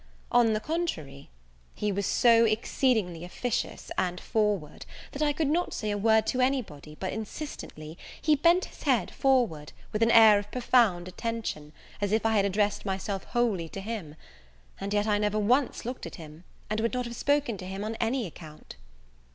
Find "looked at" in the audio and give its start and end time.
15.85-16.15